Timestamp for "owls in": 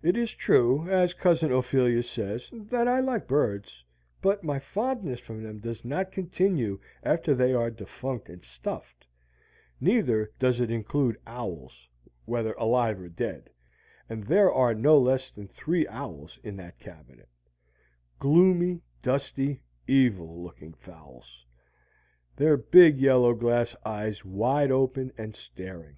15.88-16.54